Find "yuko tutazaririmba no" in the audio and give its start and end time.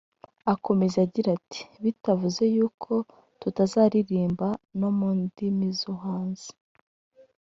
2.55-4.89